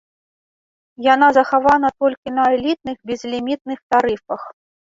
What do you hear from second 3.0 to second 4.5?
безлімітных тарыфах.